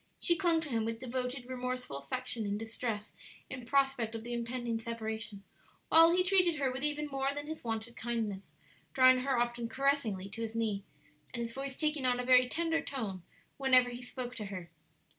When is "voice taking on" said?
11.53-12.19